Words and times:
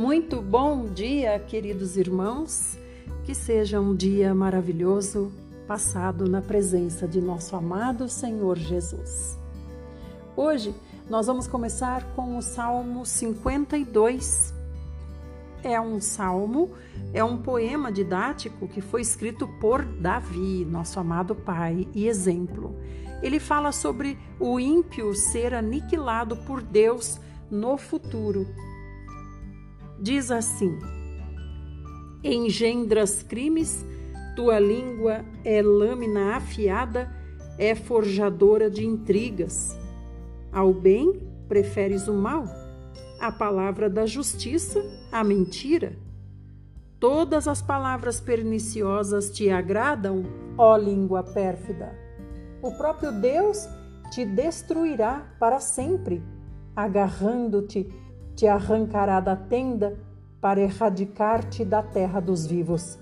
Muito 0.00 0.40
bom 0.40 0.86
dia, 0.86 1.38
queridos 1.38 1.98
irmãos. 1.98 2.78
Que 3.22 3.34
seja 3.34 3.78
um 3.82 3.94
dia 3.94 4.34
maravilhoso 4.34 5.30
passado 5.68 6.26
na 6.26 6.40
presença 6.40 7.06
de 7.06 7.20
nosso 7.20 7.54
amado 7.54 8.08
Senhor 8.08 8.56
Jesus. 8.56 9.38
Hoje 10.34 10.74
nós 11.06 11.26
vamos 11.26 11.46
começar 11.46 12.14
com 12.14 12.38
o 12.38 12.40
Salmo 12.40 13.04
52. 13.04 14.54
É 15.62 15.78
um 15.78 16.00
salmo, 16.00 16.70
é 17.12 17.22
um 17.22 17.36
poema 17.36 17.92
didático 17.92 18.66
que 18.68 18.80
foi 18.80 19.02
escrito 19.02 19.46
por 19.60 19.84
Davi, 19.84 20.64
nosso 20.64 20.98
amado 20.98 21.34
pai 21.34 21.86
e 21.94 22.08
exemplo. 22.08 22.74
Ele 23.22 23.38
fala 23.38 23.70
sobre 23.70 24.18
o 24.38 24.58
ímpio 24.58 25.12
ser 25.14 25.52
aniquilado 25.52 26.38
por 26.38 26.62
Deus 26.62 27.20
no 27.50 27.76
futuro 27.76 28.46
diz 30.00 30.30
assim: 30.30 30.78
Engendras 32.24 33.22
crimes, 33.22 33.84
tua 34.34 34.58
língua 34.58 35.24
é 35.44 35.62
lâmina 35.62 36.36
afiada, 36.36 37.10
é 37.58 37.74
forjadora 37.74 38.70
de 38.70 38.86
intrigas. 38.86 39.76
Ao 40.52 40.72
bem 40.72 41.20
preferes 41.48 42.08
o 42.08 42.14
mal, 42.14 42.44
a 43.20 43.30
palavra 43.30 43.90
da 43.90 44.06
justiça, 44.06 44.82
a 45.12 45.22
mentira. 45.22 45.96
Todas 46.98 47.48
as 47.48 47.62
palavras 47.62 48.20
perniciosas 48.20 49.30
te 49.30 49.50
agradam, 49.50 50.22
ó 50.56 50.76
língua 50.76 51.22
pérfida. 51.22 51.94
O 52.62 52.72
próprio 52.72 53.12
Deus 53.12 53.66
te 54.10 54.24
destruirá 54.26 55.34
para 55.38 55.60
sempre, 55.60 56.22
agarrando-te 56.76 57.88
te 58.34 58.46
arrancará 58.46 59.20
da 59.20 59.36
tenda 59.36 59.96
para 60.40 60.60
erradicar-te 60.60 61.64
da 61.64 61.82
terra 61.82 62.20
dos 62.20 62.46
vivos. 62.46 62.98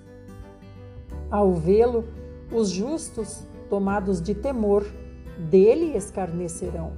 Ao 1.30 1.52
vê-lo, 1.52 2.04
os 2.52 2.70
justos, 2.70 3.46
tomados 3.68 4.20
de 4.20 4.34
temor, 4.34 4.84
dele 5.38 5.96
escarnecerão. 5.96 6.92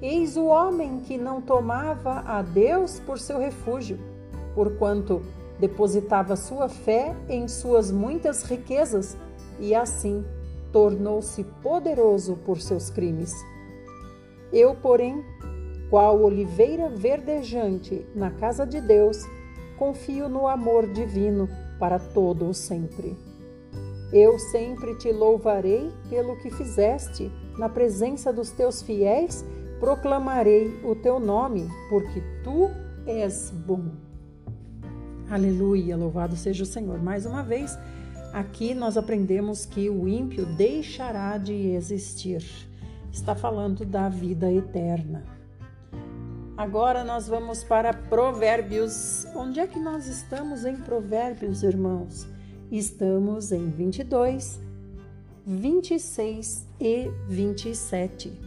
Eis 0.00 0.36
o 0.36 0.46
homem 0.46 1.00
que 1.00 1.18
não 1.18 1.40
tomava 1.40 2.20
a 2.20 2.40
Deus 2.42 3.00
por 3.00 3.18
seu 3.18 3.38
refúgio, 3.38 3.98
porquanto 4.54 5.22
depositava 5.58 6.36
sua 6.36 6.68
fé 6.68 7.14
em 7.28 7.46
suas 7.46 7.90
muitas 7.90 8.44
riquezas 8.44 9.16
e 9.58 9.74
assim 9.74 10.24
tornou-se 10.72 11.44
poderoso 11.62 12.36
por 12.46 12.60
seus 12.60 12.88
crimes. 12.88 13.34
Eu, 14.52 14.74
porém, 14.74 15.22
qual 15.90 16.22
oliveira 16.22 16.88
verdejante 16.88 18.06
na 18.14 18.30
casa 18.30 18.64
de 18.64 18.80
Deus, 18.80 19.26
confio 19.76 20.28
no 20.28 20.46
amor 20.46 20.86
divino 20.92 21.48
para 21.80 21.98
todo 21.98 22.48
o 22.48 22.54
sempre. 22.54 23.16
Eu 24.12 24.38
sempre 24.38 24.96
te 24.96 25.10
louvarei 25.10 25.90
pelo 26.08 26.36
que 26.36 26.50
fizeste, 26.50 27.30
na 27.58 27.68
presença 27.68 28.32
dos 28.32 28.50
teus 28.50 28.80
fiéis, 28.80 29.44
proclamarei 29.80 30.80
o 30.84 30.94
teu 30.94 31.18
nome, 31.18 31.68
porque 31.88 32.22
tu 32.44 32.70
és 33.06 33.50
bom. 33.50 33.90
Aleluia, 35.28 35.96
louvado 35.96 36.36
seja 36.36 36.62
o 36.62 36.66
Senhor. 36.66 37.00
Mais 37.02 37.26
uma 37.26 37.42
vez, 37.42 37.76
aqui 38.32 38.74
nós 38.74 38.96
aprendemos 38.96 39.64
que 39.64 39.88
o 39.88 40.06
ímpio 40.06 40.46
deixará 40.46 41.36
de 41.38 41.54
existir. 41.72 42.44
Está 43.12 43.34
falando 43.34 43.84
da 43.84 44.08
vida 44.08 44.52
eterna. 44.52 45.39
Agora 46.60 47.02
nós 47.04 47.26
vamos 47.26 47.64
para 47.64 47.90
Provérbios. 47.94 49.26
Onde 49.34 49.58
é 49.60 49.66
que 49.66 49.78
nós 49.78 50.06
estamos 50.06 50.66
em 50.66 50.76
Provérbios, 50.76 51.62
irmãos? 51.62 52.28
Estamos 52.70 53.50
em 53.50 53.70
22, 53.70 54.60
26 55.46 56.66
e 56.78 57.10
27. 57.26 58.38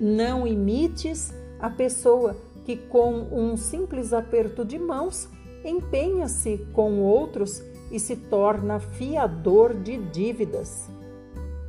Não 0.00 0.46
imites 0.46 1.30
a 1.60 1.68
pessoa 1.68 2.38
que, 2.64 2.74
com 2.74 3.28
um 3.30 3.54
simples 3.54 4.14
aperto 4.14 4.64
de 4.64 4.78
mãos, 4.78 5.28
empenha-se 5.62 6.56
com 6.72 7.02
outros 7.02 7.62
e 7.92 8.00
se 8.00 8.16
torna 8.16 8.80
fiador 8.80 9.74
de 9.74 9.98
dívidas. 9.98 10.88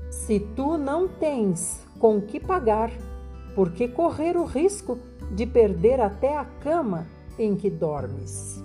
Se 0.10 0.40
tu 0.40 0.78
não 0.78 1.10
tens 1.10 1.86
com 2.00 2.22
que 2.22 2.40
pagar, 2.40 2.90
por 3.54 3.72
que 3.72 3.90
correr 3.90 4.38
o 4.38 4.46
risco 4.46 4.98
de 5.32 5.46
perder 5.46 6.00
até 6.00 6.38
a 6.38 6.46
cama 6.46 7.08
em 7.38 7.56
que 7.56 7.70
dormes. 7.70 8.64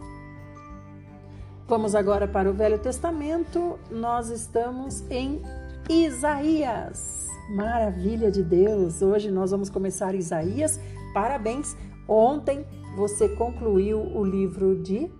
Vamos 1.66 1.94
agora 1.94 2.26
para 2.26 2.50
o 2.50 2.52
Velho 2.52 2.78
Testamento. 2.78 3.78
Nós 3.90 4.28
estamos 4.28 5.04
em 5.10 5.40
Isaías. 5.88 7.28
Maravilha 7.54 8.30
de 8.30 8.42
Deus! 8.42 9.02
Hoje 9.02 9.30
nós 9.30 9.50
vamos 9.50 9.70
começar 9.70 10.14
Isaías. 10.14 10.80
Parabéns! 11.14 11.76
Ontem 12.08 12.66
você 12.96 13.28
concluiu 13.28 14.00
o 14.00 14.24
livro 14.24 14.82
de 14.82 15.10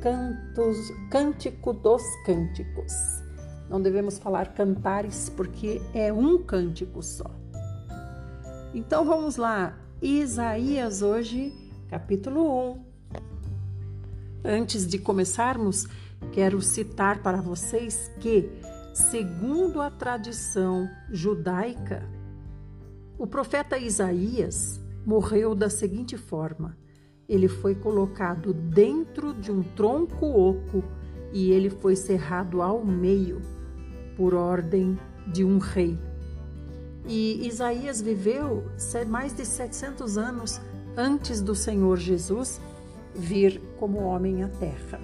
Cantos, 0.00 0.76
Cântico 1.10 1.72
dos 1.72 2.02
Cânticos. 2.24 2.92
Não 3.68 3.80
devemos 3.80 4.18
falar 4.18 4.52
cantares 4.54 5.28
porque 5.30 5.80
é 5.94 6.12
um 6.12 6.42
cântico 6.42 7.02
só. 7.02 7.30
Então 8.74 9.04
vamos 9.04 9.36
lá, 9.36 9.78
Isaías 10.02 11.02
hoje, 11.02 11.52
capítulo 11.90 12.72
1. 12.72 12.84
Antes 14.42 14.86
de 14.86 14.98
começarmos, 14.98 15.86
quero 16.32 16.62
citar 16.62 17.22
para 17.22 17.42
vocês 17.42 18.10
que, 18.18 18.48
segundo 18.94 19.78
a 19.78 19.90
tradição 19.90 20.88
judaica, 21.10 22.08
o 23.18 23.26
profeta 23.26 23.76
Isaías 23.76 24.80
morreu 25.04 25.54
da 25.54 25.68
seguinte 25.68 26.16
forma: 26.16 26.78
ele 27.28 27.46
foi 27.46 27.74
colocado 27.74 28.54
dentro 28.54 29.34
de 29.34 29.52
um 29.52 29.62
tronco 29.62 30.24
oco 30.24 30.82
e 31.30 31.50
ele 31.50 31.68
foi 31.68 31.94
cerrado 31.94 32.62
ao 32.62 32.82
meio 32.82 33.42
por 34.16 34.32
ordem 34.32 34.98
de 35.26 35.44
um 35.44 35.58
rei. 35.58 35.98
E 37.06 37.46
Isaías 37.46 38.00
viveu 38.00 38.64
mais 39.08 39.34
de 39.34 39.44
700 39.44 40.18
anos 40.18 40.60
antes 40.96 41.40
do 41.40 41.54
Senhor 41.54 41.96
Jesus 41.96 42.60
vir 43.14 43.60
como 43.78 44.04
homem 44.04 44.42
à 44.42 44.48
terra. 44.48 45.00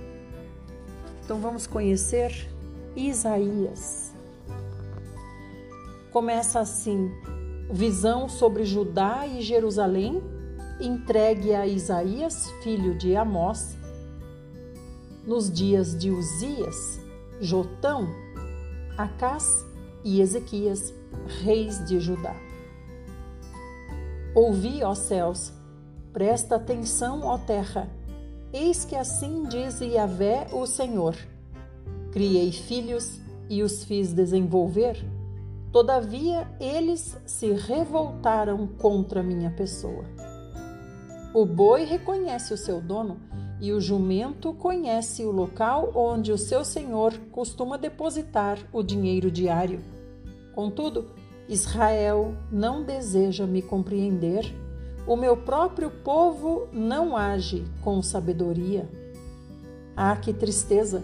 Então 1.25 1.41
vamos 1.41 1.67
conhecer 1.67 2.49
Isaías. 2.95 4.13
Começa 6.13 6.61
assim: 6.61 7.11
visão 7.71 8.29
sobre 8.29 8.65
Judá 8.65 9.27
e 9.27 9.43
Jerusalém, 9.43 10.23
entregue 10.81 11.55
a 11.55 11.67
Isaías, 11.67 12.49
filho 12.63 12.97
de 12.97 13.17
Amós, 13.17 13.77
nos 15.27 15.51
dias 15.51 15.99
de 15.99 16.11
Uzias, 16.11 17.01
Jotão, 17.41 18.09
Acás 18.97 19.67
e 20.05 20.21
Ezequias, 20.21 20.95
reis 21.43 21.85
de 21.85 21.99
Judá. 22.01 22.35
Ouvi, 24.35 24.83
ó 24.83 24.95
céus, 24.95 25.53
presta 26.13 26.57
atenção, 26.57 27.23
ó 27.25 27.39
terra, 27.39 27.89
eis 28.53 28.85
que 28.85 28.95
assim 28.95 29.45
diz 29.45 29.81
Yahvé, 29.81 30.47
o 30.53 30.67
Senhor: 30.67 31.17
Criei 32.13 32.53
filhos 32.53 33.21
e 33.49 33.63
os 33.63 33.85
fiz 33.85 34.13
desenvolver, 34.13 35.03
todavia 35.73 36.49
eles 36.61 37.17
se 37.27 37.53
revoltaram 37.53 38.67
contra 38.67 39.23
minha 39.23 39.51
pessoa. 39.51 40.05
O 41.35 41.45
boi 41.45 41.85
reconhece 41.85 42.55
o 42.55 42.57
seu 42.57 42.81
dono 42.81 43.19
e 43.61 43.73
o 43.73 43.81
jumento 43.81 44.53
conhece 44.55 45.25
o 45.25 45.31
local 45.31 45.93
onde 45.95 46.33
o 46.33 46.39
seu 46.39 46.65
senhor 46.65 47.13
costuma 47.31 47.79
depositar 47.79 48.59
o 48.73 48.83
dinheiro 48.83 49.31
diário. 49.31 49.96
Contudo, 50.57 51.11
Israel 51.51 52.35
não 52.51 52.83
deseja 52.83 53.47
me 53.47 53.61
compreender, 53.61 54.55
o 55.07 55.15
meu 55.15 55.37
próprio 55.37 55.91
povo 55.91 56.67
não 56.73 57.15
age 57.15 57.63
com 57.83 58.01
sabedoria. 58.01 58.89
Ah, 59.95 60.17
que 60.17 60.33
tristeza! 60.33 61.03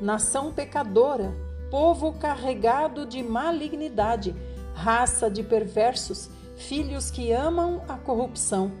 Nação 0.00 0.54
pecadora, 0.54 1.34
povo 1.70 2.14
carregado 2.14 3.04
de 3.04 3.22
malignidade, 3.22 4.34
raça 4.72 5.30
de 5.30 5.42
perversos, 5.42 6.30
filhos 6.56 7.10
que 7.10 7.30
amam 7.30 7.82
a 7.86 7.98
corrupção. 7.98 8.72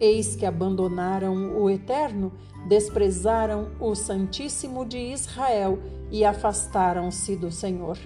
Eis 0.00 0.34
que 0.34 0.44
abandonaram 0.44 1.56
o 1.56 1.70
Eterno, 1.70 2.32
desprezaram 2.66 3.68
o 3.78 3.94
Santíssimo 3.94 4.84
de 4.84 4.98
Israel 4.98 5.78
e 6.10 6.24
afastaram-se 6.24 7.36
do 7.36 7.52
Senhor 7.52 7.96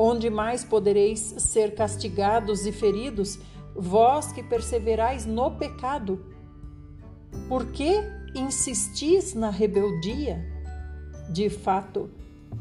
onde 0.00 0.30
mais 0.30 0.62
podereis 0.62 1.18
ser 1.38 1.74
castigados 1.74 2.64
e 2.64 2.70
feridos, 2.70 3.36
vós 3.74 4.30
que 4.30 4.44
perseverais 4.44 5.26
no 5.26 5.50
pecado. 5.50 6.24
Por 7.48 7.66
que 7.72 8.00
insistis 8.32 9.34
na 9.34 9.50
rebeldia? 9.50 10.40
De 11.28 11.50
fato, 11.50 12.08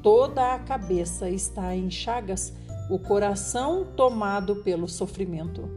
toda 0.02 0.56
a 0.56 0.58
cabeça 0.58 1.30
está 1.30 1.76
em 1.76 1.92
chagas, 1.92 2.52
o 2.90 2.98
coração 2.98 3.86
tomado 3.96 4.56
pelo 4.64 4.88
sofrimento. 4.88 5.70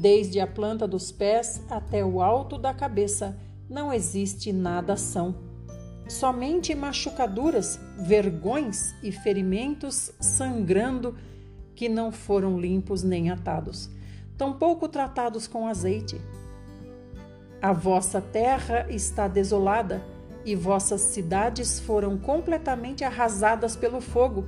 Desde 0.00 0.40
a 0.40 0.48
planta 0.48 0.88
dos 0.88 1.12
pés 1.12 1.62
até 1.70 2.04
o 2.04 2.20
alto 2.20 2.58
da 2.58 2.74
cabeça, 2.74 3.38
não 3.70 3.92
existe 3.92 4.52
nada 4.52 4.96
são. 4.96 5.36
Somente 6.08 6.74
machucaduras, 6.74 7.80
vergões 7.98 8.94
e 9.02 9.10
ferimentos 9.10 10.12
sangrando 10.20 11.16
que 11.74 11.88
não 11.88 12.12
foram 12.12 12.58
limpos 12.60 13.02
nem 13.02 13.30
atados, 13.30 13.90
tampouco 14.38 14.88
tratados 14.88 15.48
com 15.48 15.66
azeite. 15.66 16.20
A 17.60 17.72
vossa 17.72 18.20
terra 18.20 18.86
está 18.88 19.26
desolada 19.26 20.02
e 20.44 20.54
vossas 20.54 21.00
cidades 21.00 21.80
foram 21.80 22.16
completamente 22.16 23.02
arrasadas 23.02 23.74
pelo 23.74 24.00
fogo. 24.00 24.46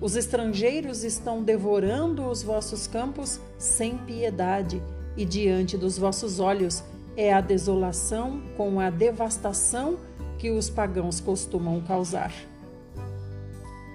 Os 0.00 0.16
estrangeiros 0.16 1.04
estão 1.04 1.42
devorando 1.42 2.28
os 2.28 2.42
vossos 2.42 2.88
campos 2.88 3.40
sem 3.56 3.96
piedade, 3.96 4.82
e 5.16 5.24
diante 5.24 5.78
dos 5.78 5.96
vossos 5.96 6.40
olhos 6.40 6.82
é 7.16 7.32
a 7.32 7.40
desolação 7.40 8.42
com 8.56 8.80
a 8.80 8.90
devastação 8.90 9.98
que 10.38 10.50
os 10.50 10.68
pagãos 10.68 11.20
costumam 11.20 11.80
causar. 11.80 12.32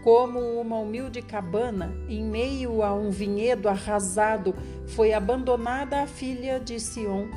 Como 0.03 0.39
uma 0.59 0.79
humilde 0.79 1.21
cabana 1.21 1.93
em 2.09 2.23
meio 2.23 2.81
a 2.81 2.91
um 2.93 3.11
vinhedo 3.11 3.69
arrasado 3.69 4.55
foi 4.87 5.13
abandonada 5.13 6.01
a 6.01 6.07
filha 6.07 6.59
de 6.59 6.79
Sião, 6.79 7.29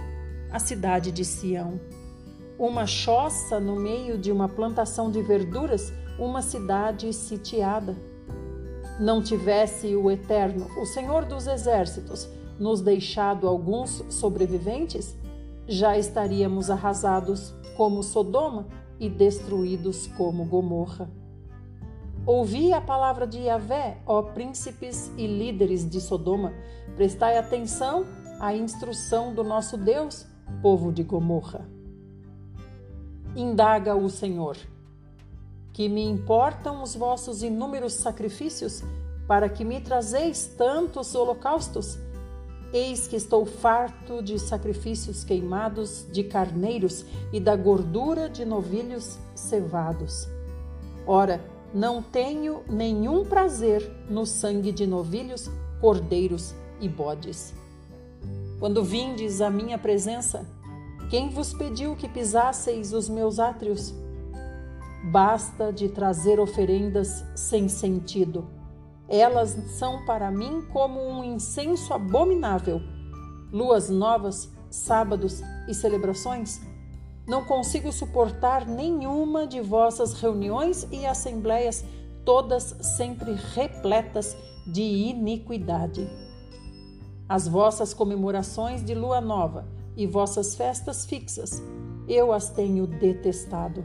a 0.51 0.59
cidade 0.59 1.13
de 1.13 1.25
Sião. 1.27 1.79
Uma 2.59 2.87
choça 2.87 3.61
no 3.61 3.77
meio 3.77 4.17
de 4.17 4.33
uma 4.33 4.49
plantação 4.49 5.11
de 5.11 5.21
verduras, 5.21 5.93
uma 6.19 6.41
cidade 6.41 7.13
sitiada. 7.13 7.95
Não 8.99 9.23
tivesse 9.23 9.95
o 9.95 10.11
Eterno, 10.11 10.67
o 10.81 10.87
Senhor 10.87 11.27
dos 11.27 11.47
Exércitos, 11.47 12.29
nos 12.59 12.81
deixado 12.81 13.47
alguns 13.47 14.05
sobreviventes, 14.09 15.15
já 15.67 15.99
estaríamos 15.99 16.71
arrasados 16.71 17.53
como 17.77 18.03
Sodoma 18.03 18.67
e 18.99 19.09
destruídos 19.09 20.07
como 20.07 20.45
Gomorra. 20.45 21.11
Ouvi 22.27 22.73
a 22.73 22.81
palavra 22.81 23.27
de 23.27 23.39
Yahvé, 23.39 23.99
ó 24.07 24.23
príncipes 24.23 25.11
e 25.19 25.27
líderes 25.27 25.89
de 25.89 26.01
Sodoma, 26.01 26.55
prestai 26.97 27.37
atenção 27.37 28.07
à 28.41 28.55
instrução 28.55 29.35
do 29.35 29.45
nosso 29.45 29.77
Deus, 29.77 30.27
povo 30.63 30.91
de 30.91 31.03
Gomorra. 31.03 31.69
Indaga 33.37 33.95
o 33.95 34.09
Senhor: 34.09 34.57
Que 35.73 35.89
me 35.89 36.03
importam 36.03 36.83
os 36.83 36.95
vossos 36.95 37.43
inúmeros 37.43 37.95
sacrifícios, 37.95 38.83
para 39.27 39.49
que 39.49 39.65
me 39.65 39.81
trazeis 39.81 40.47
tantos 40.47 41.15
holocaustos? 41.15 41.99
Eis 42.75 43.07
que 43.07 43.15
estou 43.15 43.47
farto 43.47 44.21
de 44.21 44.37
sacrifícios 44.37 45.23
queimados, 45.23 46.05
de 46.11 46.25
carneiros 46.25 47.07
e 47.33 47.39
da 47.39 47.55
gordura 47.55 48.29
de 48.29 48.45
novilhos 48.45 49.17
cevados. 49.33 50.27
Ora, 51.07 51.41
não 51.73 52.03
tenho 52.03 52.65
nenhum 52.69 53.25
prazer 53.25 53.89
no 54.11 54.27
sangue 54.27 54.73
de 54.73 54.89
novilhos, 54.89 55.49
cordeiros 55.81 56.53
e 56.81 56.89
bodes. 56.89 57.55
Quando 58.59 58.83
vindes 58.83 59.41
à 59.41 59.49
minha 59.49 59.79
presença, 59.79 60.45
quem 61.11 61.29
vos 61.31 61.55
pediu 61.55 61.95
que 61.95 62.09
pisasseis 62.09 62.93
os 62.93 63.09
meus 63.09 63.39
átrios? 63.39 63.95
Basta 65.13 65.73
de 65.73 65.89
trazer 65.89 66.41
oferendas 66.41 67.25
sem 67.37 67.69
sentido 67.69 68.45
elas 69.09 69.51
são 69.79 70.05
para 70.05 70.31
mim 70.31 70.63
como 70.73 71.01
um 71.01 71.23
incenso 71.23 71.93
abominável. 71.93 72.81
Luas 73.53 73.89
novas, 73.91 74.51
sábados 74.71 75.43
e 75.69 75.75
celebrações. 75.75 76.61
Não 77.27 77.45
consigo 77.45 77.93
suportar 77.93 78.67
nenhuma 78.67 79.47
de 79.47 79.61
vossas 79.61 80.15
reuniões 80.15 80.87
e 80.91 81.07
assembleias, 81.07 81.85
todas 82.25 82.77
sempre 82.97 83.35
repletas 83.55 84.37
de 84.67 84.83
iniquidade. 84.83 86.09
As 87.29 87.47
vossas 87.47 87.95
comemorações 87.95 88.85
de 88.85 88.95
lua 88.95 89.21
nova 89.21 89.67
e 89.97 90.07
vossas 90.07 90.55
festas 90.55 91.07
fixas, 91.07 91.63
eu 92.09 92.33
as 92.33 92.51
tenho 92.51 92.87
detestado. 92.87 93.85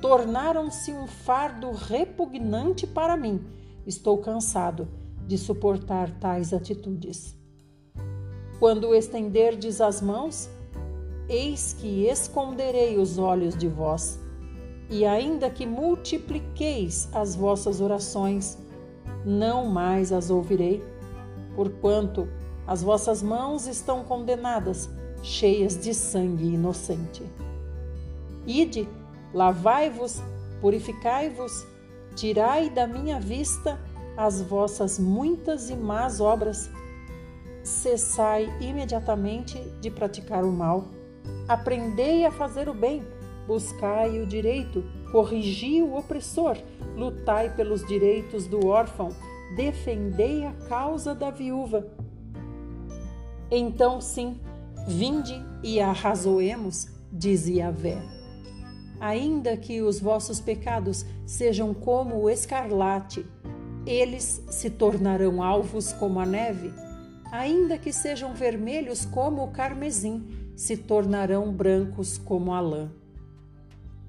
Tornaram-se 0.00 0.92
um 0.92 1.06
fardo 1.06 1.70
repugnante 1.72 2.86
para 2.86 3.16
mim 3.16 3.57
Estou 3.88 4.18
cansado 4.18 4.86
de 5.26 5.38
suportar 5.38 6.10
tais 6.20 6.52
atitudes. 6.52 7.34
Quando 8.58 8.94
estenderdes 8.94 9.80
as 9.80 10.02
mãos, 10.02 10.46
eis 11.26 11.72
que 11.72 12.06
esconderei 12.06 12.98
os 12.98 13.16
olhos 13.16 13.56
de 13.56 13.66
vós, 13.66 14.20
e 14.90 15.06
ainda 15.06 15.48
que 15.48 15.64
multipliqueis 15.64 17.08
as 17.14 17.34
vossas 17.34 17.80
orações, 17.80 18.58
não 19.24 19.64
mais 19.64 20.12
as 20.12 20.28
ouvirei, 20.28 20.84
porquanto 21.56 22.28
as 22.66 22.82
vossas 22.82 23.22
mãos 23.22 23.66
estão 23.66 24.04
condenadas, 24.04 24.90
cheias 25.22 25.80
de 25.80 25.94
sangue 25.94 26.44
inocente. 26.44 27.22
Ide, 28.46 28.86
lavai-vos, 29.32 30.20
purificai-vos, 30.60 31.66
Tirai 32.18 32.68
da 32.68 32.84
minha 32.84 33.20
vista 33.20 33.78
as 34.16 34.42
vossas 34.42 34.98
muitas 34.98 35.70
e 35.70 35.76
más 35.76 36.20
obras. 36.20 36.68
Cessai 37.62 38.52
imediatamente 38.60 39.56
de 39.80 39.88
praticar 39.88 40.42
o 40.42 40.50
mal. 40.50 40.88
Aprendei 41.46 42.26
a 42.26 42.32
fazer 42.32 42.68
o 42.68 42.74
bem, 42.74 43.04
buscai 43.46 44.20
o 44.20 44.26
direito, 44.26 44.82
corrigi 45.12 45.80
o 45.80 45.96
opressor, 45.96 46.56
lutai 46.96 47.54
pelos 47.54 47.86
direitos 47.86 48.48
do 48.48 48.66
órfão, 48.66 49.10
defendei 49.54 50.44
a 50.44 50.52
causa 50.68 51.14
da 51.14 51.30
viúva. 51.30 51.86
Então, 53.48 54.00
sim, 54.00 54.40
vinde 54.88 55.40
e 55.62 55.80
arrazoemos, 55.80 56.88
dizia 57.12 57.70
Vé. 57.70 58.17
Ainda 59.00 59.56
que 59.56 59.80
os 59.80 60.00
vossos 60.00 60.40
pecados 60.40 61.06
sejam 61.24 61.72
como 61.72 62.16
o 62.16 62.28
escarlate, 62.28 63.24
eles 63.86 64.42
se 64.50 64.68
tornarão 64.68 65.42
alvos 65.42 65.92
como 65.92 66.18
a 66.20 66.26
neve. 66.26 66.72
Ainda 67.30 67.78
que 67.78 67.92
sejam 67.92 68.34
vermelhos 68.34 69.04
como 69.04 69.44
o 69.44 69.50
carmesim, 69.50 70.26
se 70.56 70.76
tornarão 70.76 71.52
brancos 71.52 72.18
como 72.18 72.52
a 72.52 72.60
lã. 72.60 72.90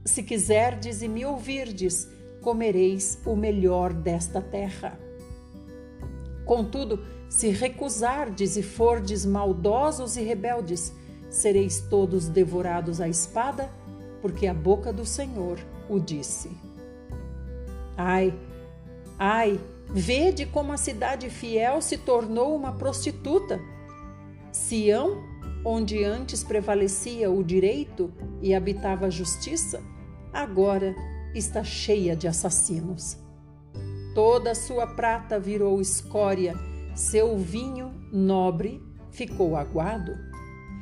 Se 0.03 0.24
quiserdes 0.24 1.01
e 1.03 1.08
me 1.08 1.24
ouvirdes, 1.24 2.08
comereis 2.41 3.19
o 3.25 3.36
melhor 3.36 3.93
desta 3.93 4.41
terra. 4.41 4.98
Contudo, 6.46 7.05
se 7.29 7.50
recusardes 7.50 8.58
e 8.58 8.63
fordes 8.63 9.24
maldosos 9.24 10.17
e 10.17 10.22
rebeldes, 10.24 10.91
sereis 11.29 11.79
todos 11.79 12.27
devorados 12.27 13.00
à 13.00 13.08
espada 13.08 13.69
porque 14.21 14.47
a 14.47 14.53
boca 14.53 14.91
do 14.91 15.05
Senhor 15.05 15.59
o 15.89 15.99
disse. 15.99 16.51
Ai, 17.97 18.33
ai, 19.17 19.59
vede 19.89 20.45
como 20.45 20.71
a 20.71 20.77
cidade 20.77 21.29
fiel 21.29 21.81
se 21.81 21.97
tornou 21.97 22.55
uma 22.55 22.73
prostituta. 22.73 23.59
Sião, 24.51 25.23
onde 25.65 26.03
antes 26.03 26.43
prevalecia 26.43 27.29
o 27.29 27.43
direito 27.43 28.11
e 28.41 28.53
habitava 28.53 29.07
a 29.07 29.09
justiça, 29.09 29.81
agora 30.31 30.95
está 31.35 31.63
cheia 31.63 32.15
de 32.15 32.27
assassinos. 32.27 33.17
Toda 34.15 34.51
a 34.51 34.55
sua 34.55 34.88
prata 34.88 35.39
virou 35.39 35.79
escória, 35.79 36.55
seu 36.95 37.38
vinho 37.38 37.93
nobre 38.11 38.81
ficou 39.11 39.55
aguado. 39.55 40.17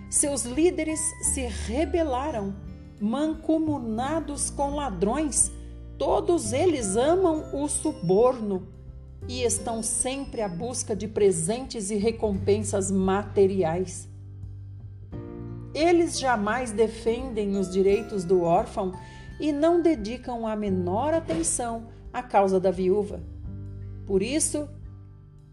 Seus 0.10 0.44
líderes 0.44 1.00
se 1.22 1.41
rebelaram 1.41 2.56
mancomunados 3.00 4.50
com 4.50 4.75
ladrões, 4.75 5.51
todos 5.98 6.54
eles 6.54 6.96
amam 6.96 7.44
o 7.54 7.68
suborno 7.68 8.68
e 9.27 9.44
estão 9.44 9.84
sempre 9.84 10.42
à 10.42 10.48
busca 10.48 10.96
de 10.96 11.08
presentes 11.08 11.89
e 11.92 11.96
recompensas 11.96 12.89
materiais. 12.89 14.08
Eles 15.74 16.18
jamais 16.18 16.72
defendem 16.72 17.56
os 17.58 17.72
direitos 17.72 18.24
do 18.24 18.42
órfão 18.42 18.94
e 19.39 19.51
não 19.51 19.82
dedicam 19.82 20.48
a 20.48 20.56
menor 20.56 21.13
atenção 21.13 21.88
à 22.12 22.24
causa 22.24 22.60
da 22.60 22.72
viúva. 22.72 23.22
Por 24.06 24.24
isso, 24.24 24.68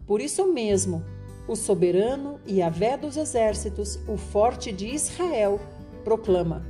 por 0.07 0.21
isso 0.21 0.51
mesmo, 0.51 1.03
o 1.47 1.55
soberano 1.55 2.39
e 2.45 2.61
a 2.61 2.69
vé 2.69 2.97
dos 2.97 3.17
exércitos, 3.17 3.99
o 4.07 4.17
forte 4.17 4.71
de 4.71 4.87
Israel, 4.87 5.59
proclama: 6.03 6.65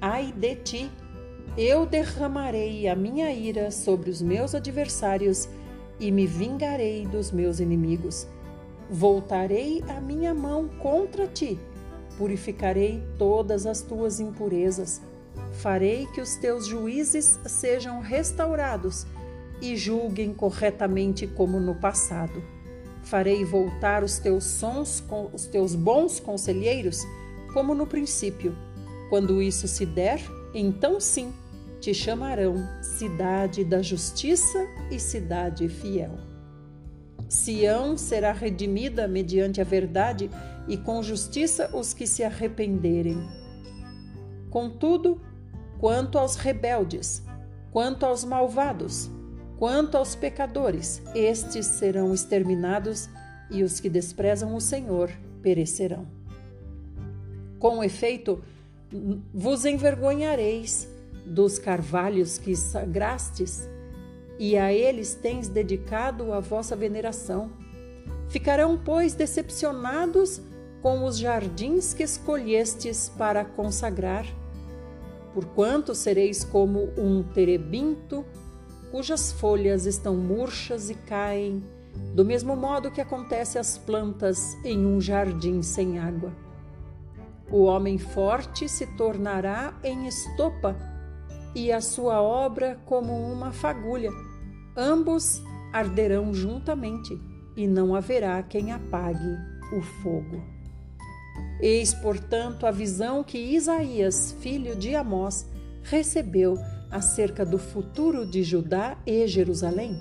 Ai 0.00 0.32
de 0.34 0.56
ti! 0.56 0.90
Eu 1.58 1.84
derramarei 1.84 2.88
a 2.88 2.96
minha 2.96 3.30
ira 3.34 3.70
sobre 3.70 4.08
os 4.08 4.22
meus 4.22 4.54
adversários 4.54 5.46
e 5.98 6.10
me 6.10 6.26
vingarei 6.26 7.06
dos 7.06 7.30
meus 7.30 7.60
inimigos. 7.60 8.26
Voltarei 8.88 9.84
a 9.88 10.00
minha 10.00 10.32
mão 10.32 10.68
contra 10.78 11.26
ti, 11.26 11.60
purificarei 12.16 13.02
todas 13.18 13.66
as 13.66 13.82
tuas 13.82 14.20
impurezas. 14.20 15.02
Farei 15.52 16.06
que 16.14 16.22
os 16.22 16.34
teus 16.36 16.66
juízes 16.66 17.38
sejam 17.44 18.00
restaurados 18.00 19.06
e 19.60 19.76
julguem 19.76 20.32
corretamente 20.32 21.26
como 21.26 21.60
no 21.60 21.74
passado. 21.74 22.42
Farei 23.02 23.44
voltar 23.44 24.02
os 24.02 24.18
teus 24.18 24.44
sons 24.44 24.98
com 24.98 25.28
os 25.34 25.44
teus 25.44 25.74
bons 25.74 26.18
conselheiros 26.18 27.04
como 27.52 27.74
no 27.74 27.86
princípio. 27.86 28.56
Quando 29.10 29.42
isso 29.42 29.66
se 29.66 29.84
der, 29.84 30.20
então 30.54 31.00
sim 31.00 31.34
te 31.80 31.92
chamarão 31.92 32.54
cidade 32.80 33.64
da 33.64 33.82
justiça 33.82 34.58
e 34.90 35.00
cidade 35.00 35.68
fiel. 35.68 36.12
Sião 37.28 37.96
será 37.96 38.32
redimida 38.32 39.08
mediante 39.08 39.60
a 39.60 39.64
verdade 39.64 40.30
e 40.68 40.76
com 40.76 41.02
justiça 41.02 41.70
os 41.76 41.92
que 41.92 42.06
se 42.06 42.22
arrependerem. 42.22 43.18
Contudo, 44.48 45.20
quanto 45.78 46.16
aos 46.16 46.36
rebeldes, 46.36 47.24
quanto 47.72 48.06
aos 48.06 48.24
malvados, 48.24 49.10
quanto 49.58 49.96
aos 49.96 50.14
pecadores, 50.14 51.02
estes 51.14 51.66
serão 51.66 52.14
exterminados 52.14 53.08
e 53.50 53.64
os 53.64 53.80
que 53.80 53.88
desprezam 53.88 54.54
o 54.54 54.60
Senhor 54.60 55.10
perecerão. 55.42 56.06
Com 57.58 57.82
efeito, 57.82 58.42
vos 59.32 59.64
envergonhareis 59.64 60.88
dos 61.24 61.58
carvalhos 61.58 62.38
que 62.38 62.56
sagrastes, 62.56 63.68
e 64.38 64.56
a 64.56 64.72
eles 64.72 65.14
tens 65.14 65.48
dedicado 65.48 66.32
a 66.32 66.40
vossa 66.40 66.74
veneração. 66.74 67.50
Ficarão, 68.28 68.78
pois, 68.82 69.14
decepcionados 69.14 70.40
com 70.80 71.04
os 71.04 71.18
jardins 71.18 71.92
que 71.92 72.02
escolhestes 72.02 73.10
para 73.18 73.44
consagrar. 73.44 74.24
Porquanto 75.34 75.94
sereis 75.94 76.42
como 76.42 76.88
um 76.96 77.22
terebinto, 77.22 78.24
cujas 78.90 79.30
folhas 79.30 79.84
estão 79.84 80.16
murchas 80.16 80.90
e 80.90 80.94
caem, 80.94 81.62
do 82.14 82.24
mesmo 82.24 82.56
modo 82.56 82.90
que 82.90 83.00
acontece 83.00 83.58
às 83.58 83.76
plantas 83.76 84.56
em 84.64 84.86
um 84.86 85.00
jardim 85.00 85.62
sem 85.62 85.98
água. 85.98 86.32
O 87.50 87.64
homem 87.64 87.98
forte 87.98 88.68
se 88.68 88.86
tornará 88.96 89.74
em 89.82 90.06
estopa 90.06 90.76
e 91.54 91.72
a 91.72 91.80
sua 91.80 92.22
obra 92.22 92.78
como 92.86 93.12
uma 93.12 93.52
fagulha. 93.52 94.10
Ambos 94.76 95.42
arderão 95.72 96.32
juntamente 96.32 97.20
e 97.56 97.66
não 97.66 97.94
haverá 97.94 98.42
quem 98.42 98.72
apague 98.72 99.36
o 99.76 99.82
fogo. 99.82 100.42
Eis, 101.60 101.92
portanto, 101.92 102.66
a 102.66 102.70
visão 102.70 103.22
que 103.22 103.36
Isaías, 103.36 104.34
filho 104.40 104.76
de 104.76 104.94
Amós, 104.94 105.46
recebeu 105.82 106.56
acerca 106.90 107.44
do 107.44 107.58
futuro 107.58 108.24
de 108.24 108.42
Judá 108.42 108.96
e 109.06 109.26
Jerusalém. 109.26 110.00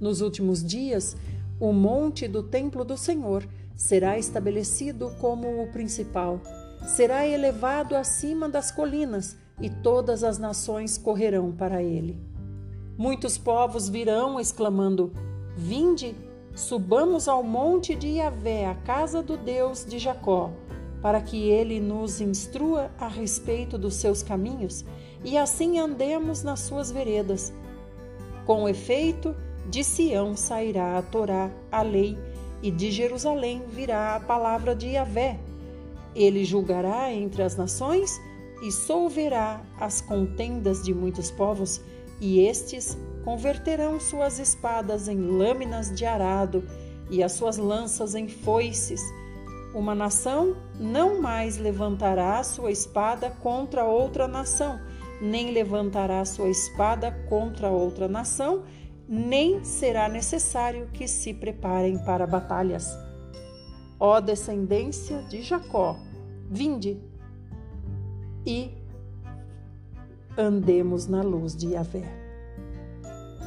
Nos 0.00 0.20
últimos 0.20 0.64
dias, 0.64 1.16
o 1.58 1.72
monte 1.72 2.26
do 2.26 2.42
templo 2.42 2.84
do 2.84 2.96
Senhor 2.96 3.46
será 3.80 4.18
estabelecido 4.18 5.10
como 5.18 5.62
o 5.62 5.66
principal, 5.68 6.38
será 6.86 7.26
elevado 7.26 7.96
acima 7.96 8.46
das 8.46 8.70
colinas 8.70 9.38
e 9.58 9.70
todas 9.70 10.22
as 10.22 10.38
nações 10.38 10.98
correrão 10.98 11.50
para 11.50 11.82
ele. 11.82 12.20
Muitos 12.98 13.38
povos 13.38 13.88
virão 13.88 14.38
exclamando: 14.38 15.14
Vinde, 15.56 16.14
subamos 16.54 17.26
ao 17.26 17.42
monte 17.42 17.94
de 17.94 18.18
Yahvé, 18.18 18.66
a 18.66 18.74
casa 18.74 19.22
do 19.22 19.38
Deus 19.38 19.86
de 19.86 19.98
Jacó, 19.98 20.50
para 21.00 21.22
que 21.22 21.48
ele 21.48 21.80
nos 21.80 22.20
instrua 22.20 22.90
a 22.98 23.08
respeito 23.08 23.78
dos 23.78 23.94
seus 23.94 24.22
caminhos 24.22 24.84
e 25.24 25.38
assim 25.38 25.78
andemos 25.78 26.42
nas 26.42 26.60
suas 26.60 26.92
veredas. 26.92 27.50
Com 28.44 28.68
efeito, 28.68 29.34
de 29.70 29.82
Sião 29.82 30.36
sairá 30.36 30.98
a 30.98 31.02
Torá, 31.02 31.50
a 31.72 31.80
lei, 31.80 32.18
e 32.62 32.70
de 32.70 32.90
Jerusalém 32.90 33.62
virá 33.68 34.16
a 34.16 34.20
palavra 34.20 34.74
de 34.74 34.88
Yahvé. 34.88 35.38
Ele 36.14 36.44
julgará 36.44 37.12
entre 37.12 37.42
as 37.42 37.56
nações 37.56 38.20
e 38.62 38.70
solverá 38.70 39.62
as 39.78 40.00
contendas 40.00 40.82
de 40.82 40.92
muitos 40.92 41.30
povos, 41.30 41.80
e 42.20 42.40
estes 42.40 42.98
converterão 43.24 43.98
suas 43.98 44.38
espadas 44.38 45.08
em 45.08 45.18
lâminas 45.18 45.94
de 45.94 46.04
arado 46.04 46.62
e 47.10 47.22
as 47.22 47.32
suas 47.32 47.56
lanças 47.56 48.14
em 48.14 48.28
foices. 48.28 49.00
Uma 49.74 49.94
nação 49.94 50.56
não 50.78 51.20
mais 51.20 51.56
levantará 51.56 52.42
sua 52.42 52.70
espada 52.70 53.30
contra 53.42 53.84
outra 53.84 54.26
nação, 54.28 54.80
nem 55.20 55.52
levantará 55.52 56.24
sua 56.24 56.48
espada 56.48 57.12
contra 57.28 57.70
outra 57.70 58.08
nação, 58.08 58.64
nem 59.12 59.64
será 59.64 60.08
necessário 60.08 60.88
que 60.92 61.08
se 61.08 61.34
preparem 61.34 61.98
para 61.98 62.28
batalhas. 62.28 62.96
Ó 63.98 64.20
descendência 64.20 65.20
de 65.22 65.42
Jacó, 65.42 65.98
vinde, 66.48 66.96
e 68.46 68.70
andemos 70.38 71.08
na 71.08 71.22
luz 71.22 71.56
de 71.56 71.70
Yahvé. 71.70 72.04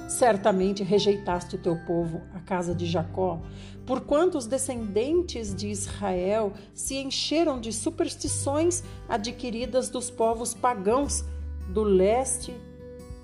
Certamente 0.10 0.84
rejeitaste 0.84 1.55
o 1.55 1.60
teu 1.60 1.77
povo, 1.86 2.22
a 2.34 2.41
casa 2.41 2.75
de 2.75 2.86
Jacó, 2.86 3.41
porquanto 3.86 4.38
os 4.38 4.46
descendentes 4.46 5.55
de 5.55 5.70
Israel 5.70 6.51
se 6.74 6.98
encheram 6.98 7.60
de 7.60 7.72
superstições 7.72 8.84
adquiridas 9.08 9.89
dos 9.89 10.12
povos 10.12 10.53
pagãos 10.53 11.24
do 11.70 11.84
leste, 11.84 12.53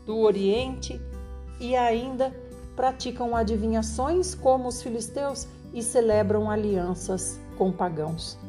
do 0.05 0.17
oriente 0.19 0.99
e 1.59 1.75
ainda 1.75 2.33
praticam 2.75 3.35
adivinhações 3.35 4.33
como 4.33 4.69
os 4.69 4.81
filisteus 4.81 5.47
e 5.73 5.83
celebram 5.83 6.49
alianças 6.49 7.39
com 7.57 7.71
pagãos. 7.71 8.39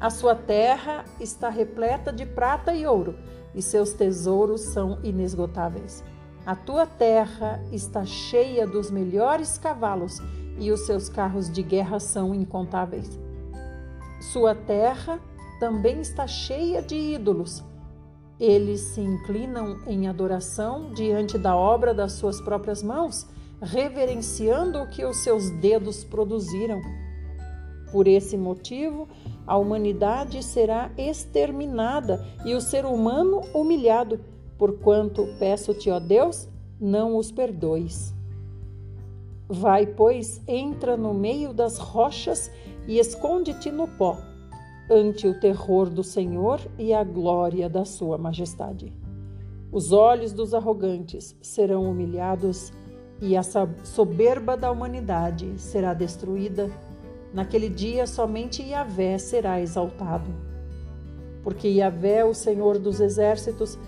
A 0.00 0.08
sua 0.08 0.34
terra 0.34 1.04
está 1.18 1.48
repleta 1.48 2.12
de 2.12 2.24
prata 2.24 2.74
e 2.74 2.86
ouro, 2.86 3.16
e 3.54 3.60
seus 3.60 3.92
tesouros 3.92 4.62
são 4.62 4.98
inesgotáveis. 5.02 6.02
A 6.46 6.54
tua 6.54 6.86
terra 6.86 7.62
está 7.70 8.04
cheia 8.04 8.66
dos 8.66 8.90
melhores 8.90 9.58
cavalos, 9.58 10.18
e 10.58 10.70
os 10.70 10.80
seus 10.86 11.08
carros 11.08 11.50
de 11.50 11.62
guerra 11.62 12.00
são 12.00 12.34
incontáveis. 12.34 13.18
Sua 14.32 14.54
terra 14.54 15.18
também 15.58 16.00
está 16.00 16.26
cheia 16.26 16.80
de 16.80 16.96
ídolos. 16.96 17.62
Eles 18.40 18.80
se 18.80 19.02
inclinam 19.02 19.80
em 19.86 20.08
adoração 20.08 20.94
diante 20.94 21.36
da 21.36 21.54
obra 21.54 21.92
das 21.92 22.12
suas 22.12 22.40
próprias 22.40 22.82
mãos, 22.82 23.26
reverenciando 23.60 24.80
o 24.80 24.88
que 24.88 25.04
os 25.04 25.18
seus 25.18 25.50
dedos 25.60 26.02
produziram. 26.02 26.80
Por 27.92 28.08
esse 28.08 28.38
motivo, 28.38 29.06
a 29.46 29.58
humanidade 29.58 30.42
será 30.42 30.90
exterminada 30.96 32.24
e 32.42 32.54
o 32.54 32.62
ser 32.62 32.86
humano 32.86 33.42
humilhado, 33.52 34.18
porquanto 34.56 35.28
peço-te, 35.38 35.90
ó 35.90 36.00
Deus, 36.00 36.48
não 36.80 37.18
os 37.18 37.30
perdoes. 37.30 38.14
Vai, 39.46 39.84
pois, 39.84 40.40
entra 40.48 40.96
no 40.96 41.12
meio 41.12 41.52
das 41.52 41.76
rochas 41.76 42.50
e 42.88 42.98
esconde-te 42.98 43.70
no 43.70 43.86
pó, 43.86 44.16
ante 44.90 45.26
o 45.28 45.38
terror 45.38 45.88
do 45.88 46.02
Senhor 46.02 46.60
e 46.78 46.92
a 46.92 47.04
glória 47.04 47.68
da 47.68 47.84
sua 47.84 48.18
majestade. 48.18 48.92
Os 49.70 49.92
olhos 49.92 50.32
dos 50.32 50.52
arrogantes 50.52 51.36
serão 51.40 51.84
humilhados 51.84 52.72
e 53.20 53.36
a 53.36 53.42
soberba 53.84 54.56
da 54.56 54.70
humanidade 54.70 55.54
será 55.58 55.94
destruída 55.94 56.70
Naquele 57.32 57.68
dia 57.68 58.06
somente 58.06 58.62
Yahvé 58.62 59.16
será 59.18 59.60
exaltado. 59.60 60.30
Porque 61.42 61.68
Yahvé, 61.68 62.24
o 62.24 62.34
Senhor 62.34 62.78
dos 62.78 63.00
exércitos, 63.00 63.78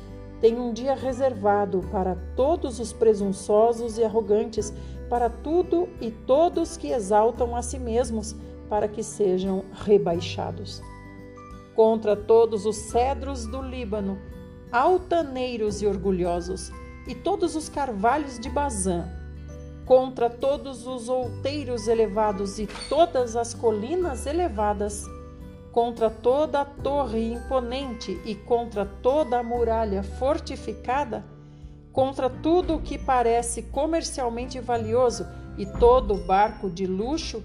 tem 0.40 0.58
um 0.58 0.72
dia 0.72 0.94
reservado 0.94 1.80
para 1.90 2.16
todos 2.36 2.78
os 2.78 2.92
presunçosos 2.92 3.98
e 3.98 4.04
arrogantes, 4.04 4.72
para 5.08 5.28
tudo 5.28 5.88
e 6.00 6.10
todos 6.10 6.76
que 6.76 6.88
exaltam 6.88 7.54
a 7.54 7.62
si 7.62 7.78
mesmos, 7.78 8.34
para 8.68 8.88
que 8.88 9.02
sejam 9.02 9.64
rebaixados. 9.72 10.80
Contra 11.74 12.14
todos 12.14 12.66
os 12.66 12.76
cedros 12.76 13.46
do 13.46 13.62
Líbano, 13.62 14.18
altaneiros 14.70 15.80
e 15.82 15.86
orgulhosos, 15.86 16.70
e 17.06 17.14
todos 17.14 17.56
os 17.56 17.68
carvalhos 17.68 18.38
de 18.38 18.48
Bazã, 18.48 19.08
contra 19.84 20.30
todos 20.30 20.86
os 20.86 21.08
outeiros 21.08 21.88
elevados 21.88 22.58
e 22.58 22.68
todas 22.88 23.36
as 23.36 23.52
colinas 23.52 24.26
elevadas, 24.26 25.04
contra 25.72 26.10
toda 26.10 26.60
a 26.60 26.64
torre 26.64 27.32
imponente 27.32 28.20
e 28.24 28.34
contra 28.34 28.84
toda 28.84 29.38
a 29.38 29.42
muralha 29.42 30.02
fortificada, 30.02 31.24
contra 31.92 32.28
tudo 32.30 32.76
o 32.76 32.82
que 32.82 32.98
parece 32.98 33.62
comercialmente 33.62 34.60
valioso 34.60 35.26
e 35.58 35.66
todo 35.66 36.14
barco 36.14 36.70
de 36.70 36.86
luxo. 36.86 37.42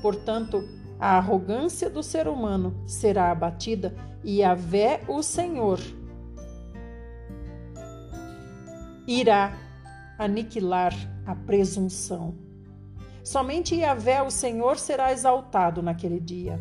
Portanto, 0.00 0.62
a 1.04 1.18
arrogância 1.18 1.90
do 1.90 2.02
ser 2.02 2.26
humano 2.26 2.74
será 2.86 3.30
abatida 3.30 3.94
e 4.24 4.42
a 4.42 4.54
vé 4.54 5.02
o 5.06 5.22
Senhor 5.22 5.78
irá 9.06 9.52
aniquilar 10.18 10.94
a 11.26 11.34
presunção. 11.34 12.34
Somente 13.22 13.74
Yahvé, 13.74 14.22
o 14.22 14.30
Senhor, 14.30 14.78
será 14.78 15.12
exaltado 15.12 15.82
naquele 15.82 16.18
dia. 16.18 16.58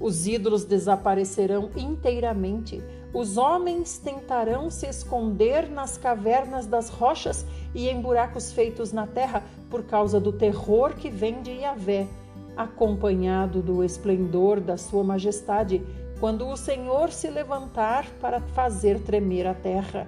Os 0.00 0.26
ídolos 0.26 0.64
desaparecerão 0.64 1.70
inteiramente. 1.76 2.82
Os 3.12 3.36
homens 3.36 3.98
tentarão 3.98 4.68
se 4.68 4.88
esconder 4.88 5.70
nas 5.70 5.96
cavernas 5.96 6.66
das 6.66 6.88
rochas 6.88 7.46
e 7.72 7.88
em 7.88 8.00
buracos 8.00 8.50
feitos 8.50 8.92
na 8.92 9.06
terra 9.06 9.44
por 9.70 9.84
causa 9.84 10.18
do 10.18 10.32
terror 10.32 10.96
que 10.96 11.08
vem 11.08 11.40
de 11.40 11.52
Yahvé, 11.52 12.08
acompanhado 12.56 13.62
do 13.62 13.82
esplendor 13.82 14.60
da 14.60 14.76
sua 14.76 15.02
majestade, 15.04 15.82
quando 16.20 16.46
o 16.48 16.56
Senhor 16.56 17.10
se 17.10 17.28
levantar 17.28 18.06
para 18.20 18.40
fazer 18.40 19.00
tremer 19.00 19.46
a 19.46 19.54
terra. 19.54 20.06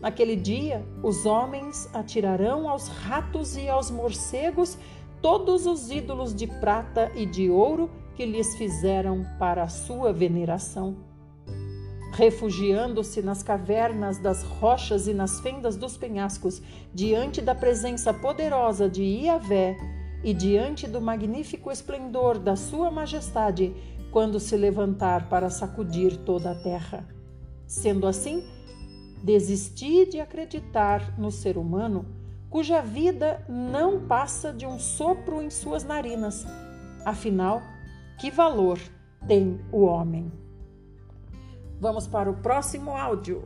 Naquele 0.00 0.36
dia, 0.36 0.84
os 1.02 1.26
homens 1.26 1.88
atirarão 1.94 2.68
aos 2.68 2.88
ratos 2.88 3.56
e 3.56 3.68
aos 3.68 3.90
morcegos 3.90 4.78
todos 5.20 5.66
os 5.66 5.90
ídolos 5.90 6.34
de 6.34 6.46
prata 6.46 7.10
e 7.14 7.26
de 7.26 7.50
ouro 7.50 7.90
que 8.14 8.24
lhes 8.24 8.56
fizeram 8.56 9.24
para 9.38 9.64
a 9.64 9.68
sua 9.68 10.12
veneração. 10.12 10.96
Refugiando-se 12.12 13.22
nas 13.22 13.42
cavernas 13.42 14.18
das 14.18 14.42
rochas 14.42 15.06
e 15.06 15.14
nas 15.14 15.40
fendas 15.40 15.76
dos 15.76 15.96
penhascos, 15.96 16.60
diante 16.92 17.40
da 17.40 17.54
presença 17.54 18.12
poderosa 18.12 18.88
de 18.88 19.02
Iavé 19.02 19.76
e 20.22 20.32
diante 20.34 20.86
do 20.86 21.00
magnífico 21.00 21.70
esplendor 21.70 22.38
da 22.38 22.56
Sua 22.56 22.90
Majestade, 22.90 23.74
quando 24.10 24.40
se 24.40 24.56
levantar 24.56 25.28
para 25.28 25.50
sacudir 25.50 26.16
toda 26.18 26.52
a 26.52 26.54
terra. 26.54 27.06
Sendo 27.66 28.06
assim, 28.06 28.42
Desisti 29.22 30.06
de 30.06 30.20
acreditar 30.20 31.18
no 31.18 31.30
ser 31.30 31.58
humano 31.58 32.06
cuja 32.48 32.80
vida 32.80 33.44
não 33.48 34.06
passa 34.06 34.52
de 34.52 34.64
um 34.64 34.78
sopro 34.78 35.42
em 35.42 35.50
suas 35.50 35.84
narinas. 35.84 36.46
Afinal, 37.04 37.60
que 38.18 38.30
valor 38.30 38.78
tem 39.26 39.60
o 39.72 39.82
homem? 39.82 40.32
Vamos 41.80 42.06
para 42.06 42.30
o 42.30 42.36
próximo 42.36 42.92
áudio. 42.92 43.44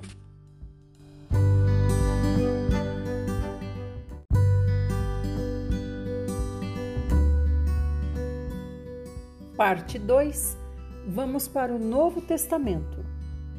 Parte 9.62 9.97
2. 9.97 10.59
Vamos 11.07 11.47
para 11.47 11.73
o 11.73 11.78
Novo 11.78 12.21
Testamento. 12.21 12.99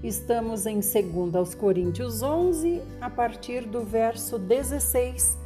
Estamos 0.03 0.65
em 0.65 0.81
2 0.81 1.33
aos 1.33 1.55
Coríntios 1.55 2.21
11, 2.21 2.81
a 2.99 3.09
partir 3.09 3.65
do 3.65 3.85
verso 3.85 4.37
16. 4.37 5.37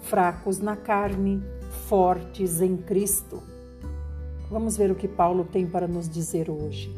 Fracos 0.00 0.58
na 0.58 0.74
carne, 0.74 1.40
fortes 1.88 2.60
em 2.60 2.76
Cristo. 2.76 3.40
Vamos 4.50 4.76
ver 4.76 4.90
o 4.90 4.96
que 4.96 5.06
Paulo 5.06 5.44
tem 5.44 5.68
para 5.68 5.86
nos 5.86 6.08
dizer 6.08 6.50
hoje. 6.50 6.92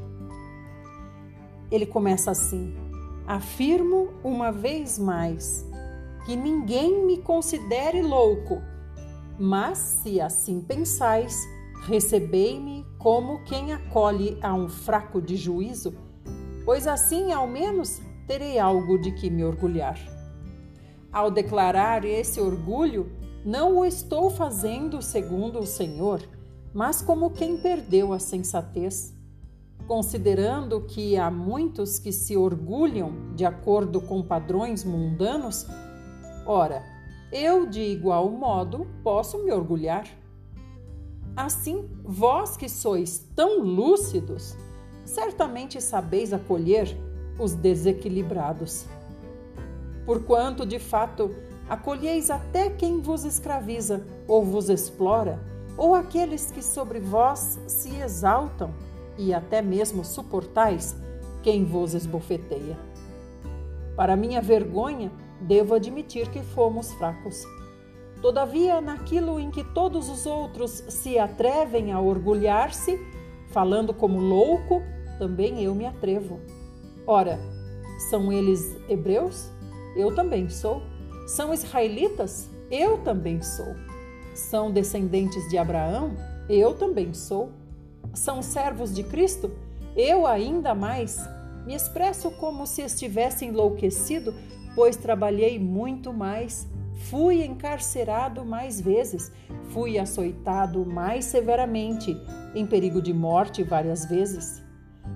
Ele 1.71 1.85
começa 1.85 2.31
assim: 2.31 2.75
Afirmo 3.27 4.15
uma 4.25 4.51
vez 4.51 4.99
mais 4.99 5.69
que 6.25 6.35
ninguém 6.35 7.05
me 7.05 7.19
considere 7.19 8.01
louco, 8.01 8.63
mas 9.39 9.77
se 9.77 10.23
assim 10.23 10.63
pensais, 10.63 11.39
recebei-me 11.87 12.87
como 12.99 13.45
quem 13.45 13.73
acolhe 13.73 14.39
a 14.43 14.55
um 14.55 14.69
fraco 14.69 15.21
de 15.21 15.37
juízo 15.37 15.95
pois 16.65 16.87
assim 16.87 17.33
ao 17.33 17.47
menos 17.47 18.01
terei 18.27 18.59
algo 18.59 18.99
de 18.99 19.13
que 19.13 19.29
me 19.29 19.45
orgulhar. 19.45 19.99
Ao 21.13 21.31
declarar 21.31 22.05
esse 22.05 22.41
orgulho, 22.41 23.13
não 23.45 23.79
o 23.79 23.85
estou 23.85 24.31
fazendo 24.31 25.03
segundo 25.03 25.59
o 25.59 25.67
Senhor, 25.67 26.23
mas 26.73 27.03
como 27.03 27.31
quem 27.31 27.59
perdeu 27.59 28.13
a 28.13 28.19
sensatez. 28.19 29.13
Considerando 29.87 30.83
que 30.83 31.19
há 31.19 31.31
muitos 31.31 31.99
que 31.99 32.13
se 32.13 32.37
orgulham 32.37 33.35
de 33.35 33.45
acordo 33.45 34.01
com 34.01 34.23
padrões 34.23 34.85
mundanos, 34.85 35.67
ora, 36.47 36.83
eu 37.33 37.67
de 37.67 37.81
igual 37.81 38.31
modo 38.31 38.87
posso 39.03 39.43
me 39.45 39.51
orgulhar. 39.51 40.07
Assim, 41.37 41.89
vós 42.05 42.57
que 42.57 42.69
sois 42.69 43.27
tão 43.35 43.61
lúcidos, 43.63 44.57
certamente 45.05 45.81
sabeis 45.81 46.33
acolher 46.33 46.95
os 47.39 47.55
desequilibrados. 47.55 48.87
Porquanto, 50.05 50.67
de 50.67 50.79
fato, 50.79 51.35
acolheis 51.69 52.31
até 52.31 52.69
quem 52.69 53.01
vos 53.01 53.25
escraviza 53.25 54.07
ou 54.29 54.45
vos 54.45 54.69
explora, 54.69 55.41
ou 55.77 55.95
aqueles 55.95 56.51
que 56.51 56.63
sobre 56.63 57.01
vós 57.01 57.59
se 57.67 57.97
exaltam, 57.97 58.75
e 59.17 59.33
até 59.33 59.63
mesmo 59.63 60.05
suportais 60.05 60.97
quem 61.43 61.65
vos 61.65 61.95
esbofeteia. 61.95 62.79
Para 63.97 64.17
minha 64.17 64.41
vergonha, 64.41 65.13
devo 65.41 65.75
admitir 65.75 66.31
que 66.31 66.43
fomos 66.43 66.93
fracos. 66.95 67.43
Todavia, 68.23 68.81
naquilo 68.81 69.41
em 69.41 69.51
que 69.51 69.65
todos 69.65 70.09
os 70.09 70.27
outros 70.27 70.85
se 70.89 71.19
atrevem 71.19 71.91
a 71.91 72.01
orgulhar-se, 72.01 72.99
falando 73.49 73.93
como 73.93 74.21
louco, 74.21 74.81
também 75.19 75.63
eu 75.63 75.75
me 75.75 75.85
atrevo. 75.85 76.39
Ora, 77.05 77.41
são 78.09 78.33
eles 78.33 78.77
hebreus? 78.89 79.51
Eu 79.97 80.15
também 80.15 80.49
sou. 80.49 80.83
São 81.27 81.53
israelitas? 81.53 82.49
Eu 82.71 82.99
também 82.99 83.43
sou. 83.43 83.75
São 84.35 84.71
descendentes 84.71 85.49
de 85.49 85.59
Abraão? 85.59 86.17
Eu 86.49 86.75
também 86.75 87.13
sou. 87.13 87.51
São 88.15 88.41
servos 88.41 88.95
de 88.95 89.03
Cristo? 89.03 89.51
Eu 89.97 90.27
ainda 90.27 90.75
mais. 90.75 91.19
Me 91.67 91.75
expresso 91.75 92.31
como 92.31 92.67
se 92.67 92.83
estivesse 92.83 93.45
enlouquecido, 93.45 94.35
pois 94.75 94.97
trabalhei 94.97 95.59
muito 95.59 96.13
mais. 96.13 96.69
Fui 97.11 97.45
encarcerado 97.45 98.45
mais 98.45 98.81
vezes, 98.81 99.33
fui 99.71 99.99
açoitado 99.99 100.87
mais 100.87 101.25
severamente, 101.25 102.17
em 102.55 102.67
perigo 102.67 103.03
de 103.03 103.13
morte 103.13 103.63
várias 103.63 104.05
vezes. 104.07 104.63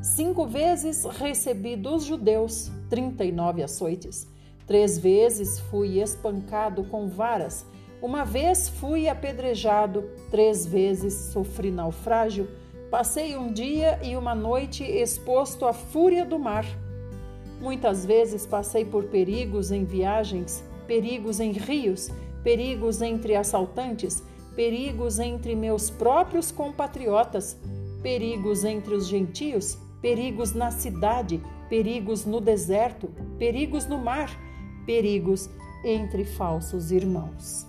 Cinco 0.03 0.47
vezes 0.47 1.05
recebi 1.05 1.77
dos 1.77 2.05
judeus 2.05 2.71
39 2.91 3.63
açoites. 3.63 4.27
Três 4.67 4.99
vezes 4.99 5.61
fui 5.61 6.01
espancado 6.01 6.85
com 6.85 7.09
varas. 7.09 7.65
Uma 8.03 8.25
vez 8.25 8.69
fui 8.69 9.09
apedrejado. 9.09 10.05
Três 10.31 10.67
vezes 10.67 11.15
sofri 11.15 11.71
naufrágio. 11.71 12.49
Passei 12.91 13.37
um 13.37 13.53
dia 13.53 13.99
e 14.03 14.17
uma 14.17 14.35
noite 14.35 14.83
exposto 14.83 15.67
à 15.67 15.73
fúria 15.73 16.25
do 16.25 16.39
mar. 16.39 16.67
Muitas 17.61 18.05
vezes 18.05 18.45
passei 18.45 18.85
por 18.85 19.05
perigos 19.05 19.71
em 19.71 19.85
viagens, 19.85 20.63
perigos 20.87 21.41
em 21.41 21.53
rios, 21.53 22.11
perigos 22.43 23.03
entre 23.03 23.35
assaltantes, 23.35 24.23
perigos 24.55 25.19
entre 25.19 25.55
meus 25.55 25.91
próprios 25.91 26.51
compatriotas, 26.51 27.57
perigos 28.03 28.65
entre 28.65 28.95
os 28.95 29.09
gentios, 29.09 29.79
perigos 30.01 30.53
na 30.53 30.71
cidade, 30.71 31.43
perigos 31.69 32.25
no 32.25 32.41
deserto, 32.41 33.11
perigos 33.39 33.87
no 33.87 33.99
mar, 33.99 34.31
perigos 34.87 35.51
entre 35.85 36.25
falsos 36.25 36.91
irmãos. 36.91 37.67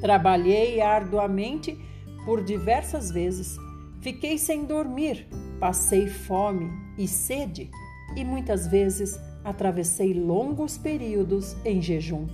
Trabalhei 0.00 0.80
arduamente 0.80 1.76
por 2.24 2.42
diversas 2.42 3.10
vezes, 3.10 3.56
fiquei 4.00 4.38
sem 4.38 4.64
dormir, 4.64 5.26
passei 5.58 6.06
fome 6.06 6.70
e 6.96 7.06
sede 7.06 7.70
e 8.16 8.24
muitas 8.24 8.66
vezes 8.66 9.18
atravessei 9.44 10.14
longos 10.14 10.76
períodos 10.76 11.56
em 11.64 11.80
jejum. 11.80 12.26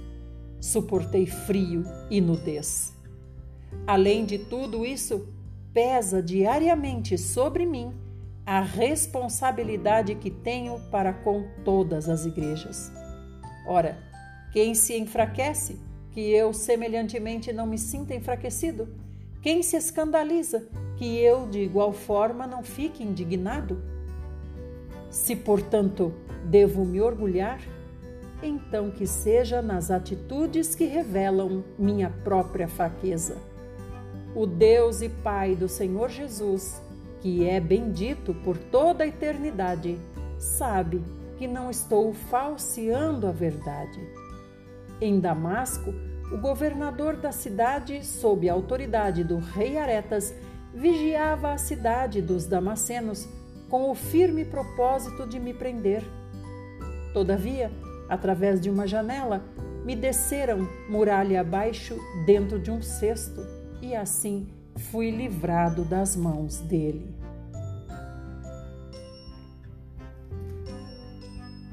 Suportei 0.60 1.26
frio 1.26 1.84
e 2.10 2.20
nudez. 2.20 2.94
Além 3.86 4.24
de 4.24 4.38
tudo 4.38 4.84
isso, 4.84 5.28
pesa 5.72 6.22
diariamente 6.22 7.16
sobre 7.18 7.66
mim 7.66 7.92
a 8.44 8.60
responsabilidade 8.60 10.14
que 10.14 10.30
tenho 10.30 10.80
para 10.90 11.12
com 11.12 11.44
todas 11.64 12.08
as 12.08 12.24
igrejas. 12.24 12.92
Ora, 13.66 13.98
quem 14.52 14.74
se 14.74 14.96
enfraquece, 14.96 15.78
que 16.12 16.30
eu 16.30 16.54
semelhantemente 16.54 17.52
não 17.52 17.66
me 17.66 17.76
sinta 17.76 18.14
enfraquecido? 18.14 18.88
Quem 19.42 19.62
se 19.62 19.76
escandaliza, 19.76 20.66
que 20.96 21.18
eu 21.18 21.46
de 21.48 21.60
igual 21.60 21.92
forma 21.92 22.46
não 22.46 22.62
fique 22.62 23.02
indignado? 23.02 23.82
Se, 25.10 25.36
portanto, 25.36 26.12
devo 26.44 26.84
me 26.84 27.00
orgulhar, 27.00 27.60
então 28.42 28.90
que 28.90 29.06
seja 29.06 29.62
nas 29.62 29.90
atitudes 29.90 30.74
que 30.74 30.84
revelam 30.84 31.64
minha 31.78 32.10
própria 32.10 32.68
fraqueza. 32.68 33.36
O 34.34 34.46
Deus 34.46 35.00
e 35.00 35.08
Pai 35.08 35.54
do 35.54 35.68
Senhor 35.68 36.10
Jesus, 36.10 36.80
que 37.20 37.46
é 37.48 37.58
bendito 37.58 38.34
por 38.34 38.58
toda 38.58 39.04
a 39.04 39.06
eternidade, 39.06 39.98
sabe 40.38 41.02
que 41.38 41.46
não 41.46 41.70
estou 41.70 42.12
falseando 42.12 43.26
a 43.26 43.32
verdade. 43.32 44.00
Em 45.00 45.18
Damasco, 45.18 45.92
o 46.32 46.38
governador 46.38 47.16
da 47.16 47.32
cidade, 47.32 48.04
sob 48.04 48.48
a 48.48 48.52
autoridade 48.52 49.22
do 49.22 49.38
rei 49.38 49.78
Aretas, 49.78 50.34
vigiava 50.74 51.52
a 51.52 51.58
cidade 51.58 52.20
dos 52.20 52.46
Damascenos 52.46 53.28
com 53.68 53.90
o 53.90 53.94
firme 53.94 54.44
propósito 54.44 55.26
de 55.26 55.38
me 55.38 55.52
prender. 55.52 56.04
Todavia, 57.12 57.70
através 58.08 58.60
de 58.60 58.70
uma 58.70 58.86
janela, 58.86 59.44
me 59.84 59.94
desceram 59.94 60.68
muralha 60.88 61.40
abaixo 61.40 61.96
dentro 62.24 62.58
de 62.58 62.70
um 62.70 62.82
cesto, 62.82 63.40
e 63.80 63.94
assim 63.94 64.48
fui 64.90 65.10
livrado 65.10 65.84
das 65.84 66.16
mãos 66.16 66.58
dele. 66.60 67.14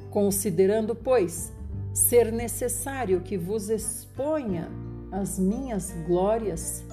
Considerando, 0.10 0.94
pois, 0.94 1.52
ser 1.94 2.32
necessário 2.32 3.22
que 3.22 3.36
vos 3.36 3.70
exponha 3.70 4.70
as 5.12 5.40
minhas 5.40 5.92
glórias, 6.08 6.84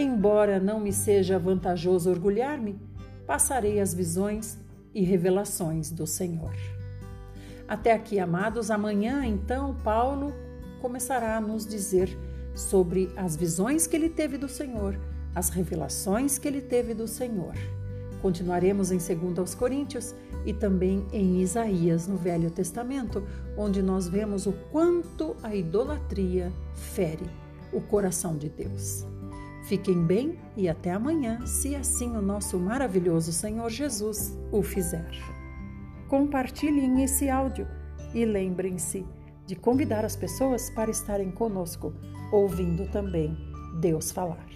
embora 0.00 0.60
não 0.60 0.78
me 0.78 0.92
seja 0.92 1.38
vantajoso 1.38 2.08
orgulhar-me, 2.08 2.80
passarei 3.26 3.80
as 3.80 3.92
visões 3.92 4.56
e 4.94 5.02
revelações 5.02 5.90
do 5.90 6.06
Senhor. 6.06 6.54
Até 7.66 7.92
aqui, 7.92 8.18
amados, 8.18 8.70
amanhã 8.70 9.26
então 9.26 9.76
Paulo 9.82 10.32
começará 10.80 11.36
a 11.36 11.40
nos 11.40 11.66
dizer 11.66 12.16
sobre 12.54 13.10
as 13.16 13.36
visões 13.36 13.86
que 13.86 13.96
ele 13.96 14.08
teve 14.08 14.38
do 14.38 14.48
Senhor, 14.48 14.98
as 15.34 15.48
revelações 15.48 16.38
que 16.38 16.46
ele 16.46 16.60
teve 16.60 16.94
do 16.94 17.08
Senhor. 17.08 17.54
Continuaremos 18.22 18.90
em 18.90 18.98
2 18.98 19.38
aos 19.38 19.54
Coríntios 19.54 20.14
e 20.46 20.52
também 20.52 21.06
em 21.12 21.40
Isaías 21.40 22.06
no 22.06 22.16
Velho 22.16 22.50
Testamento, 22.50 23.22
onde 23.56 23.82
nós 23.82 24.08
vemos 24.08 24.46
o 24.46 24.52
quanto 24.72 25.36
a 25.42 25.54
idolatria 25.54 26.52
fere 26.74 27.26
o 27.72 27.80
coração 27.80 28.36
de 28.36 28.48
Deus. 28.48 29.04
Fiquem 29.68 30.02
bem 30.02 30.38
e 30.56 30.66
até 30.66 30.92
amanhã, 30.92 31.44
se 31.44 31.76
assim 31.76 32.16
o 32.16 32.22
nosso 32.22 32.58
maravilhoso 32.58 33.30
Senhor 33.34 33.68
Jesus 33.68 34.34
o 34.50 34.62
fizer. 34.62 35.10
Compartilhem 36.08 37.04
esse 37.04 37.28
áudio 37.28 37.68
e 38.14 38.24
lembrem-se 38.24 39.04
de 39.44 39.54
convidar 39.54 40.06
as 40.06 40.16
pessoas 40.16 40.70
para 40.70 40.90
estarem 40.90 41.30
conosco, 41.30 41.92
ouvindo 42.32 42.90
também 42.90 43.36
Deus 43.78 44.10
falar. 44.10 44.46